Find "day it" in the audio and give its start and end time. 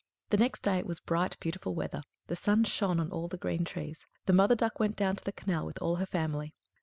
0.63-0.87